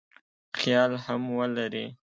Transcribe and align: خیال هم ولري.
خیال 0.59 0.91
هم 1.05 1.21
ولري. 1.37 1.85